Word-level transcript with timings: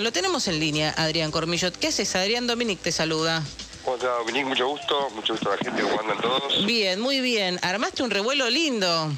Lo 0.00 0.12
tenemos 0.12 0.48
en 0.48 0.58
línea, 0.58 0.94
Adrián 0.96 1.30
Cormillot. 1.30 1.76
¿Qué 1.76 1.88
haces, 1.88 2.16
Adrián? 2.16 2.46
Dominic 2.46 2.80
te 2.80 2.90
saluda. 2.90 3.42
Hola, 3.84 4.08
Dominic, 4.20 4.46
mucho 4.46 4.68
gusto. 4.68 5.10
Mucho 5.10 5.34
gusto 5.34 5.52
a 5.52 5.56
la 5.56 5.58
gente, 5.58 5.82
¿cómo 5.82 6.00
andan 6.00 6.18
todos? 6.22 6.64
Bien, 6.64 6.98
muy 6.98 7.20
bien. 7.20 7.58
Armaste 7.62 8.02
un 8.02 8.10
revuelo 8.10 8.48
lindo. 8.48 9.12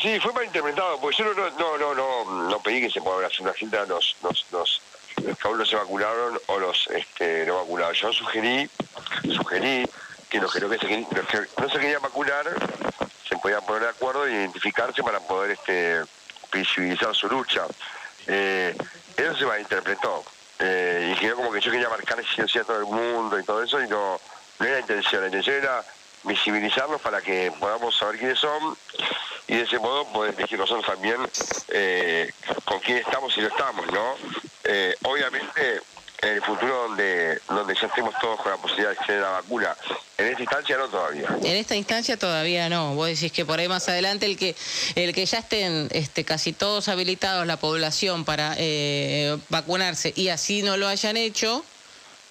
Sí, 0.00 0.18
fue 0.20 0.32
mal 0.32 0.46
interpretado, 0.46 0.98
porque 0.98 1.18
yo 1.18 1.34
no, 1.34 1.50
no, 1.50 1.78
no, 1.78 1.94
no, 1.94 2.48
no 2.48 2.62
pedí 2.62 2.80
que 2.80 2.90
se 2.90 3.02
pueda 3.02 3.26
hacer 3.26 3.42
una 3.42 3.52
cinta 3.52 3.84
los, 3.84 4.16
los, 4.22 4.46
los, 4.50 4.80
los 5.22 5.38
que 5.38 5.48
aún 5.48 5.58
no 5.58 5.66
se 5.66 5.76
vacunaron 5.76 6.40
o 6.46 6.58
los 6.58 6.88
este, 6.88 7.44
no 7.44 7.56
vacunados. 7.56 8.00
Yo 8.00 8.12
sugerí, 8.12 8.68
sugerí 9.36 9.86
que 10.30 10.38
los 10.40 10.52
que 10.52 10.60
no, 10.60 10.70
que 10.70 10.78
se, 10.78 10.86
los 10.88 11.28
que 11.28 11.62
no 11.62 11.68
se 11.68 11.78
querían 11.78 12.00
vacunar 12.00 12.46
se 13.28 13.36
podían 13.36 13.64
poner 13.66 13.82
de 13.82 13.88
acuerdo 13.90 14.26
e 14.26 14.32
identificarse 14.32 15.02
para 15.02 15.20
poder 15.20 15.50
este, 15.50 16.00
visibilizar 16.50 17.14
su 17.14 17.28
lucha. 17.28 17.66
Eh, 18.26 18.74
eso 19.16 19.36
se 19.36 19.46
malinterpretó. 19.46 20.24
Eh, 20.60 21.12
y 21.14 21.20
quedó 21.20 21.36
como 21.36 21.52
que 21.52 21.60
yo 21.60 21.70
quería 21.70 21.88
marcar 21.88 22.18
la 22.18 22.44
a 22.44 22.64
todo 22.64 22.78
el 22.78 22.86
mundo 22.86 23.38
y 23.38 23.44
todo 23.44 23.62
eso, 23.62 23.82
y 23.82 23.88
no, 23.88 24.20
no 24.58 24.66
era 24.66 24.80
intención. 24.80 25.20
La 25.22 25.26
intención 25.28 25.56
era 25.56 25.84
visibilizarlos 26.22 27.00
para 27.00 27.20
que 27.20 27.52
podamos 27.58 27.96
saber 27.96 28.18
quiénes 28.18 28.38
son 28.38 28.76
y 29.46 29.56
de 29.56 29.62
ese 29.62 29.78
modo 29.78 30.06
poder 30.06 30.34
elegir 30.34 30.58
nosotros 30.58 30.86
también 30.86 31.16
eh, 31.68 32.32
con 32.64 32.80
quién 32.80 32.98
estamos 32.98 33.36
y 33.36 33.40
no 33.40 33.48
estamos, 33.48 33.86
¿no? 33.92 34.14
Eh, 34.64 34.94
obviamente 35.02 35.82
en 36.22 36.28
el 36.28 36.42
futuro 36.42 36.88
donde, 36.88 37.40
donde 37.48 37.74
ya 37.74 37.86
estemos 37.86 38.14
todos 38.18 38.40
con 38.40 38.52
la 38.52 38.56
posibilidad 38.56 38.90
de 38.90 39.06
tener 39.06 39.20
la 39.20 39.30
vacuna. 39.30 39.76
En 40.44 40.50
esta 40.50 40.58
instancia 40.58 40.76
no 40.76 40.88
todavía. 40.88 41.28
En 41.42 41.56
esta 41.56 41.74
instancia 41.74 42.18
todavía 42.18 42.68
no. 42.68 42.94
Vos 42.94 43.08
decís 43.08 43.32
que 43.32 43.46
por 43.46 43.58
ahí 43.58 43.68
más 43.68 43.88
adelante 43.88 44.26
el 44.26 44.36
que 44.36 44.54
el 44.94 45.14
que 45.14 45.24
ya 45.24 45.38
estén 45.38 45.88
este, 45.90 46.24
casi 46.24 46.52
todos 46.52 46.88
habilitados 46.88 47.46
la 47.46 47.56
población 47.56 48.24
para 48.24 48.54
eh, 48.58 49.38
vacunarse 49.48 50.12
y 50.14 50.28
así 50.28 50.62
no 50.62 50.76
lo 50.76 50.86
hayan 50.86 51.16
hecho. 51.16 51.64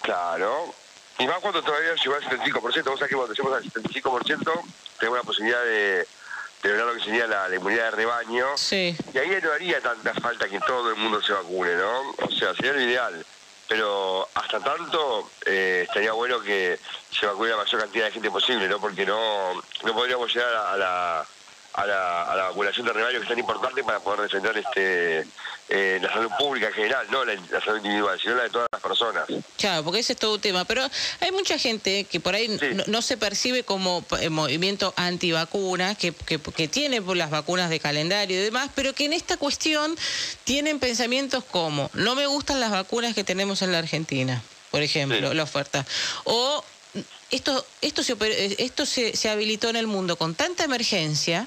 Claro. 0.02 0.72
Y 1.18 1.26
más 1.26 1.38
cuando 1.40 1.62
todavía 1.62 1.94
llegó 1.94 2.14
al 2.14 2.22
75%. 2.22 2.60
Vos 2.60 2.72
sabés 2.72 3.08
que 3.08 3.16
cuando 3.16 3.34
llegamos 3.34 3.56
al 3.56 3.64
75% 3.64 4.62
tenemos 4.98 5.18
la 5.18 5.24
posibilidad 5.24 5.64
de, 5.64 6.06
de 6.62 6.76
lo 6.76 6.94
que 6.94 7.00
sería 7.00 7.26
la, 7.26 7.52
inmunidad 7.52 7.86
de 7.86 7.90
rebaño. 7.92 8.46
Sí. 8.56 8.96
Y 9.12 9.18
ahí 9.18 9.28
no 9.42 9.52
haría 9.52 9.80
tanta 9.80 10.14
falta 10.14 10.48
que 10.48 10.60
todo 10.60 10.90
el 10.90 10.96
mundo 10.96 11.20
se 11.20 11.32
vacune, 11.32 11.74
¿no? 11.74 12.10
O 12.10 12.30
sea, 12.30 12.54
sería 12.54 12.74
lo 12.74 12.80
ideal 12.80 13.26
pero 13.68 14.28
hasta 14.34 14.60
tanto 14.60 15.30
eh, 15.46 15.84
estaría 15.86 16.12
bueno 16.12 16.40
que 16.40 16.78
se 17.32 17.48
la 17.48 17.56
mayor 17.56 17.80
cantidad 17.80 18.04
de 18.06 18.10
gente 18.12 18.30
posible, 18.30 18.68
¿no? 18.68 18.80
Porque 18.80 19.06
no, 19.06 19.54
no 19.54 19.94
podríamos 19.94 20.32
llegar 20.34 20.54
a 20.54 20.76
la, 20.76 21.26
a 21.74 21.86
la, 21.86 22.22
a 22.22 22.36
la 22.36 22.42
vacunación 22.44 22.86
de 22.86 22.92
rebaño 22.92 23.18
que 23.18 23.22
es 23.22 23.28
tan 23.28 23.38
importante 23.38 23.82
para 23.82 24.00
poder 24.00 24.22
defender 24.22 24.56
este 24.58 25.26
eh, 25.70 25.98
la 26.02 26.12
salud 26.12 26.30
pública 26.38 26.66
en 26.66 26.74
general, 26.74 27.06
no 27.10 27.24
la, 27.24 27.34
salud 27.64 27.78
individual, 27.78 28.20
sino 28.20 28.34
la 28.34 28.42
de 28.42 28.50
todas 28.50 28.68
las 28.70 28.82
personas. 28.82 29.24
Claro, 29.56 29.82
porque 29.82 30.00
ese 30.00 30.12
es 30.12 30.18
todo 30.18 30.34
un 30.34 30.40
tema. 30.40 30.66
Pero 30.66 30.86
hay 31.20 31.32
mucha 31.32 31.58
gente 31.58 32.04
que 32.04 32.20
por 32.20 32.34
ahí 32.34 32.58
no, 32.86 33.00
se 33.00 33.16
percibe 33.16 33.62
como 33.62 34.04
eh, 34.20 34.28
movimiento 34.28 34.92
antivacuna, 34.96 35.94
que, 35.94 36.12
que, 36.12 36.38
que 36.38 36.68
tiene 36.68 37.00
las 37.14 37.30
vacunas 37.30 37.70
de 37.70 37.80
calendario 37.80 38.38
y 38.38 38.42
demás, 38.42 38.68
pero 38.74 38.92
que 38.92 39.06
en 39.06 39.14
esta 39.14 39.38
cuestión 39.38 39.96
tienen 40.44 40.78
pensamientos 40.78 41.44
como, 41.44 41.90
no 41.94 42.14
me 42.14 42.26
gustan 42.26 42.60
las 42.60 42.70
vacunas 42.70 43.14
que 43.14 43.24
tenemos 43.24 43.62
en 43.62 43.72
la 43.72 43.78
Argentina, 43.78 44.42
por 44.70 44.82
ejemplo, 44.82 45.32
la 45.32 45.42
oferta. 45.44 45.86
O 46.24 46.62
esto, 47.30 47.64
esto, 47.80 48.02
se, 48.02 48.16
esto 48.58 48.86
se, 48.86 49.16
se 49.16 49.28
habilitó 49.28 49.68
en 49.68 49.76
el 49.76 49.86
mundo 49.86 50.16
con 50.16 50.34
tanta 50.34 50.64
emergencia 50.64 51.46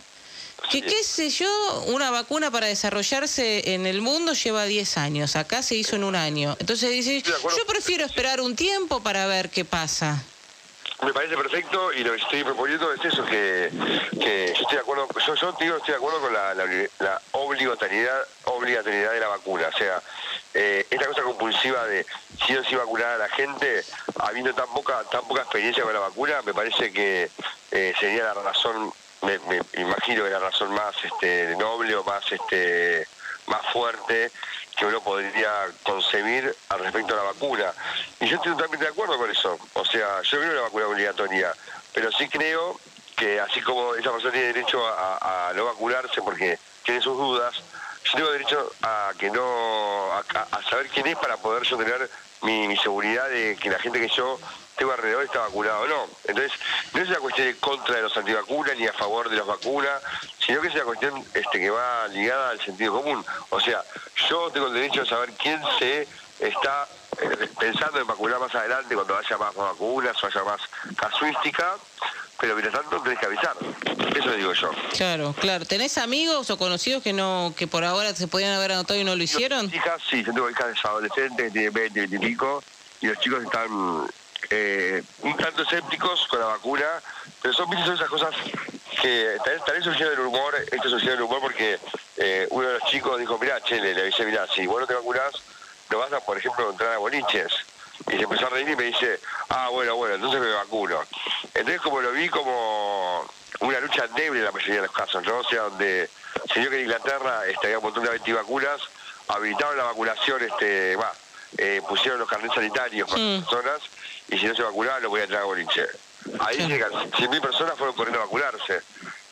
que 0.71 0.81
qué 0.81 1.03
sé 1.03 1.29
yo, 1.29 1.83
una 1.87 2.11
vacuna 2.11 2.51
para 2.51 2.67
desarrollarse 2.67 3.73
en 3.73 3.85
el 3.85 4.01
mundo 4.01 4.33
lleva 4.33 4.65
10 4.65 4.97
años, 4.97 5.35
acá 5.35 5.61
se 5.61 5.75
hizo 5.75 5.95
en 5.95 6.03
un 6.03 6.15
año. 6.15 6.57
Entonces 6.59 6.91
dice, 6.91 7.21
yo 7.21 7.65
prefiero 7.67 8.03
esperar 8.05 8.41
un 8.41 8.55
tiempo 8.55 9.01
para 9.01 9.27
ver 9.27 9.49
qué 9.49 9.63
pasa. 9.63 10.21
Me 11.03 11.13
parece 11.13 11.37
perfecto 11.37 11.93
y 11.93 12.03
lo 12.03 12.11
que 12.13 12.21
estoy 12.21 12.43
proponiendo 12.43 12.91
es 12.91 13.05
eso, 13.05 13.23
que, 13.25 13.71
que 14.19 14.45
estoy 14.45 14.73
de 14.73 14.79
acuerdo, 14.79 15.07
yo, 15.27 15.35
yo 15.35 15.55
digo, 15.59 15.77
estoy 15.77 15.91
de 15.91 15.95
acuerdo 15.95 16.19
con 16.21 16.33
la, 16.33 16.55
la, 16.55 17.21
obligatoriedad, 17.33 18.19
obligatoriedad 18.45 19.13
de 19.13 19.19
la 19.19 19.27
vacuna. 19.27 19.69
O 19.73 19.77
sea, 19.77 20.01
eh, 20.59 20.87
esta 20.89 21.05
cosa 21.05 21.21
compulsiva 21.21 21.85
de 21.85 22.03
si 22.43 22.55
o 22.55 22.63
si 22.63 22.75
vacunar 22.75 23.09
a 23.09 23.17
la 23.19 23.29
gente, 23.29 23.83
habiendo 24.19 24.53
tan 24.55 24.67
poca, 24.73 25.03
tan 25.11 25.21
poca 25.27 25.41
experiencia 25.43 25.83
con 25.83 25.93
la 25.93 25.99
vacuna, 25.99 26.41
me 26.41 26.53
parece 26.53 26.91
que 26.91 27.29
eh, 27.69 27.93
sería 27.99 28.23
la 28.23 28.33
razón 28.33 28.91
me, 29.21 29.39
imagino 29.79 30.23
que 30.23 30.29
la 30.29 30.39
razón 30.39 30.73
más 30.73 30.95
este, 31.03 31.55
noble 31.57 31.95
o 31.95 32.03
más 32.03 32.23
este, 32.31 33.07
más 33.45 33.61
fuerte 33.71 34.31
que 34.75 34.85
uno 34.85 34.99
podría 35.01 35.67
concebir 35.83 36.55
al 36.69 36.79
respecto 36.79 37.13
a 37.13 37.17
la 37.17 37.23
vacuna. 37.23 37.73
Y 38.19 38.27
yo 38.27 38.37
estoy 38.37 38.53
totalmente 38.53 38.85
de 38.85 38.91
acuerdo 38.91 39.17
con 39.17 39.29
eso. 39.29 39.59
O 39.73 39.85
sea, 39.85 40.21
yo 40.23 40.39
creo 40.39 40.51
en 40.51 40.55
la 40.55 40.61
vacuna 40.63 40.87
obligatoria, 40.87 41.53
pero 41.93 42.11
sí 42.11 42.27
creo 42.29 42.79
que 43.15 43.39
así 43.39 43.61
como 43.61 43.95
esa 43.95 44.11
persona 44.11 44.31
tiene 44.33 44.53
derecho 44.53 44.83
a, 44.87 45.51
no 45.55 45.65
vacunarse 45.65 46.21
porque 46.21 46.59
tiene 46.83 47.01
sus 47.01 47.17
dudas, 47.17 47.55
yo 48.07 48.17
tengo 48.17 48.31
derecho 48.31 48.71
a 48.81 49.11
que 49.17 49.29
no 49.29 50.11
a, 50.13 50.63
saber 50.69 50.87
quién 50.89 51.07
es 51.07 51.17
para 51.17 51.37
poder 51.37 51.63
yo 51.63 51.77
tener 51.77 52.09
mi, 52.41 52.75
seguridad 52.77 53.29
de 53.29 53.57
que 53.59 53.69
la 53.69 53.79
gente 53.79 53.99
que 53.99 54.09
yo 54.09 54.39
tengo 54.77 54.91
alrededor 54.91 55.23
está 55.23 55.39
vacunado 55.39 55.81
o 55.81 55.87
no. 55.87 56.07
Entonces, 56.25 56.51
no 56.93 57.01
es 57.01 57.09
una 57.09 57.17
cuestión 57.19 57.47
de 57.47 57.57
contra 57.57 57.95
de 57.95 58.03
los 58.03 58.15
antivacunas 58.15 58.77
ni 58.77 58.85
a 58.85 58.93
favor 58.93 59.29
de 59.29 59.37
las 59.37 59.45
vacunas, 59.45 60.01
sino 60.39 60.61
que 60.61 60.67
es 60.67 60.75
una 60.75 60.83
cuestión 60.83 61.25
este, 61.33 61.59
que 61.59 61.69
va 61.69 62.07
ligada 62.09 62.51
al 62.51 62.61
sentido 62.61 63.01
común. 63.01 63.25
O 63.49 63.59
sea, 63.59 63.83
yo 64.29 64.51
tengo 64.51 64.67
el 64.67 64.73
derecho 64.73 65.01
a 65.01 65.05
saber 65.05 65.31
quién 65.33 65.59
se 65.79 66.07
está 66.39 66.87
eh, 67.19 67.49
pensando 67.59 67.99
en 67.99 68.07
vacunar 68.07 68.39
más 68.39 68.53
adelante 68.53 68.93
cuando 68.93 69.17
haya 69.17 69.37
más 69.37 69.55
vacunas 69.55 70.23
o 70.23 70.27
haya 70.27 70.43
más 70.43 70.61
casuística, 70.95 71.75
pero 72.39 72.55
mientras 72.55 72.81
tanto 72.81 73.01
tenés 73.01 73.19
que 73.19 73.25
avisar. 73.25 73.55
Eso 74.15 74.31
digo 74.31 74.53
yo. 74.53 74.71
Claro, 74.95 75.33
claro. 75.39 75.65
¿Tenés 75.65 75.97
amigos 75.97 76.49
o 76.49 76.57
conocidos 76.57 77.03
que 77.03 77.13
no 77.13 77.53
que 77.57 77.67
por 77.67 77.83
ahora 77.83 78.13
se 78.15 78.27
podían 78.27 78.53
haber 78.53 78.73
anotado 78.73 78.99
y 78.99 79.03
no 79.03 79.15
lo 79.15 79.23
hicieron? 79.23 79.73
Hijas, 79.73 80.01
sí, 80.09 80.23
yo 80.23 80.33
tengo 80.33 80.49
hijas 80.49 80.73
adolescentes, 80.83 81.53
de 81.53 81.69
20, 81.69 81.99
20 81.99 82.15
y 82.15 82.19
pico, 82.19 82.63
y 83.01 83.07
los 83.07 83.19
chicos 83.19 83.43
están 83.43 84.07
eh, 84.49 85.03
un 85.21 85.35
tanto 85.37 85.63
escépticos 85.63 86.27
con 86.27 86.39
la 86.39 86.47
vacuna, 86.47 86.85
pero 87.41 87.53
son, 87.53 87.67
son 87.69 87.95
esas 87.95 88.09
cosas 88.09 88.33
que 89.01 89.37
también, 89.43 89.83
también 89.83 90.09
el 90.11 90.19
humor, 90.19 90.55
esto 90.71 90.89
sucede 90.89 91.13
el 91.13 91.21
humor 91.21 91.39
porque 91.41 91.79
eh, 92.17 92.47
uno 92.49 92.67
de 92.67 92.73
los 92.75 92.83
chicos 92.89 93.19
dijo, 93.19 93.37
mira, 93.39 93.61
Chele, 93.61 93.93
le 93.93 94.05
dice, 94.05 94.25
mira, 94.25 94.47
si 94.47 94.65
vos 94.65 94.81
no 94.81 94.87
te 94.87 94.93
vacunas, 94.93 95.31
no 95.89 95.99
vas 95.99 96.11
a, 96.13 96.19
por 96.19 96.37
ejemplo, 96.37 96.69
entrar 96.69 96.93
a 96.93 96.97
boliches. 96.97 97.51
Y 98.07 98.11
se 98.11 98.23
empezó 98.23 98.47
a 98.47 98.49
reír 98.49 98.69
y 98.69 98.75
me 98.75 98.83
dice, 98.83 99.19
ah, 99.49 99.69
bueno, 99.71 99.95
bueno, 99.95 100.15
entonces 100.15 100.39
me 100.39 100.51
vacuno. 100.51 100.99
Entonces 101.67 101.81
como 101.81 101.99
lo 101.99 102.13
vi 102.13 102.29
como 102.29 103.29
una 103.59 103.79
lucha 103.81 104.07
débil 104.15 104.39
en 104.39 104.45
la 104.45 104.53
mayoría 104.53 104.75
de 104.75 104.81
los 104.83 104.95
casos, 104.95 105.21
¿no? 105.25 105.39
O 105.39 105.43
sea, 105.43 105.63
donde 105.63 106.09
se 106.53 106.61
dio 106.61 106.69
que 106.69 106.77
en 106.77 106.83
Inglaterra 106.83 107.45
este, 107.45 107.67
había 107.67 107.79
un 107.79 107.83
montón 107.83 108.05
de 108.05 108.11
antivacunas, 108.11 108.79
habilitaron 109.27 109.75
la 109.75 109.83
vacunación, 109.83 110.41
este, 110.43 110.95
va, 110.95 111.11
eh, 111.57 111.81
pusieron 111.85 112.21
los 112.21 112.29
carnets 112.29 112.55
sanitarios 112.55 113.09
para 113.09 113.21
las 113.21 113.43
personas 113.43 113.81
y 114.29 114.37
si 114.37 114.45
no 114.45 114.55
se 114.55 114.63
vacunaban 114.63 115.03
no 115.03 115.09
podía 115.09 115.25
entrar 115.25 115.41
a 115.41 115.45
boliche. 115.45 115.85
Ahí 116.39 116.65
llegan 116.67 116.89
100.000 116.93 117.41
personas 117.41 117.77
fueron 117.77 117.93
corriendo 117.97 118.21
a 118.21 118.23
vacunarse. 118.23 118.81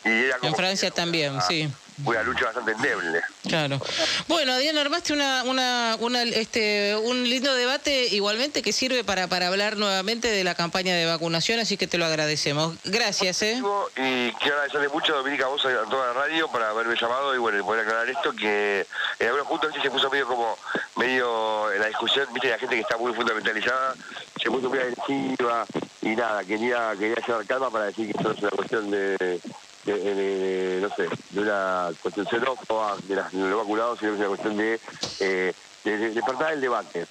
Y 0.04 0.30
en 0.42 0.56
Francia 0.56 0.92
también, 0.92 1.42
sí 1.48 1.72
una 2.04 2.24
lucha 2.24 2.46
bastante 2.46 2.72
endeble. 2.72 3.22
Claro. 3.56 3.80
Bueno, 4.28 4.58
Diana, 4.58 4.82
armaste 4.82 5.14
una, 5.14 5.44
una, 5.46 5.96
una, 6.02 6.24
este, 6.24 6.94
un 6.98 7.24
lindo 7.24 7.56
debate 7.56 8.08
igualmente 8.08 8.62
que 8.62 8.74
sirve 8.74 9.06
para, 9.06 9.28
para 9.28 9.48
hablar 9.48 9.78
nuevamente 9.78 10.28
de 10.28 10.44
la 10.44 10.56
campaña 10.56 10.94
de 10.94 11.06
vacunación, 11.06 11.62
así 11.62 11.78
que 11.78 11.88
te 11.88 11.98
lo 11.98 12.06
agradecemos. 12.06 12.76
Gracias, 12.84 13.42
¿eh? 13.44 13.64
Y 13.96 14.32
quiero 14.34 14.58
agradecerle 14.58 14.90
mucho 14.90 15.14
a 15.14 15.18
Dominica, 15.20 15.48
vos 15.48 15.66
a 15.66 15.90
toda 15.90 16.08
la 16.08 16.14
radio 16.14 16.50
por 16.50 16.62
haberme 16.62 16.96
llamado 17.00 17.34
y 17.34 17.38
bueno, 17.38 17.66
poder 17.66 17.84
aclarar 17.84 18.10
esto, 18.10 18.34
que 18.34 18.86
en 19.20 19.28
algunos 19.28 19.48
puntos 19.48 19.74
se 19.82 19.90
puso 19.90 20.10
medio 20.10 20.28
como, 20.28 20.58
medio 20.98 21.72
en 21.72 21.80
la 21.80 21.88
discusión, 21.88 22.28
viste, 22.34 22.50
la 22.50 22.60
gente 22.60 22.76
que 22.76 22.82
está 22.82 22.98
muy 22.98 23.14
fundamentalizada, 23.14 23.96
se 24.36 24.52
puso 24.52 24.70
muy 24.70 24.80
agresiva 24.80 25.66
y 26.02 26.10
nada, 26.10 26.44
quería, 26.44 26.92
quería 27.00 27.26
llevar 27.26 27.46
calma 27.46 27.70
para 27.70 27.86
decir 27.86 28.12
que 28.12 28.18
esto 28.18 28.32
es 28.34 28.40
una 28.42 28.52
cuestión 28.52 28.92
de 28.92 29.40
de, 29.86 30.80
no 30.82 30.90
sé, 30.96 31.08
de 31.32 31.42
una 31.42 31.92
cuestión 32.02 32.26
xenófoba 32.28 32.98
de, 33.08 33.16
las, 33.16 33.32
de 33.32 33.40
los 33.40 33.60
vacunados, 33.60 34.00
sino 34.00 34.12
que 34.12 34.16
es 34.16 34.20
una 34.20 34.30
cuestión 34.30 34.58
de, 34.58 34.80
eh, 35.20 35.54
de, 35.84 35.98
despertar 36.10 36.54
el 36.54 36.62
debate. 36.62 37.06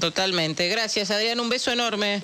Totalmente. 0.00 0.68
Gracias, 0.68 1.10
Adrián. 1.10 1.40
Un 1.40 1.48
beso 1.48 1.70
enorme. 1.70 2.22